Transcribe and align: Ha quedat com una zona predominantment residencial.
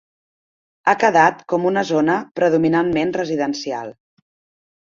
Ha 0.85 0.95
quedat 1.03 1.43
com 1.53 1.69
una 1.71 1.85
zona 1.91 2.15
predominantment 2.39 3.15
residencial. 3.23 3.93